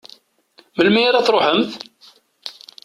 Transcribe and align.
Melmi 0.75 1.01
ara 1.09 1.21
d-truḥemt? 1.21 1.71